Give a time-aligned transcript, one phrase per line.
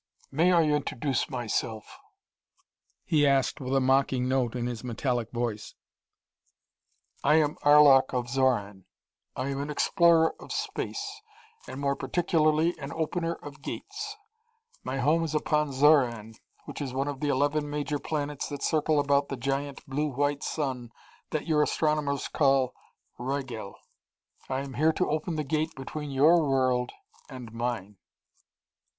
[0.31, 1.99] "May I introduce myself?"
[3.05, 5.75] he asked with a mocking note in his metallic voice.
[7.23, 8.85] "I am Arlok of Xoran.
[9.35, 11.21] I am an explorer of Space,
[11.67, 14.15] and more particularly an Opener of Gates.
[14.83, 16.33] My home is upon Xoran,
[16.65, 20.41] which is one of the eleven major planets that circle about the giant blue white
[20.41, 20.89] sun
[21.29, 22.73] that your astronomers call
[23.19, 23.75] Rigel.
[24.49, 26.91] I am here to open the Gate between your world
[27.29, 27.97] and mine."